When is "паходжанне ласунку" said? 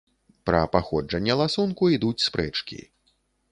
0.75-1.91